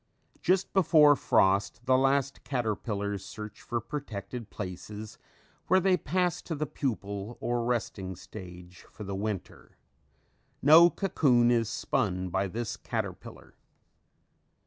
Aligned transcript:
Just 0.41 0.73
before 0.73 1.15
frost 1.15 1.85
the 1.85 1.95
last 1.95 2.43
caterpillars 2.43 3.23
search 3.23 3.61
for 3.61 3.79
protected 3.79 4.49
places 4.49 5.19
where 5.67 5.79
they 5.79 5.95
pass 5.95 6.41
to 6.41 6.55
the 6.55 6.65
pupal 6.65 7.37
or 7.39 7.63
resting 7.63 8.15
stage 8.15 8.81
for 8.91 9.03
the 9.03 9.13
winter. 9.13 9.77
No 10.59 10.89
cocoon 10.89 11.51
is 11.51 11.69
spun 11.69 12.29
by 12.29 12.47
this 12.47 12.77
caterpillar. 12.77 13.53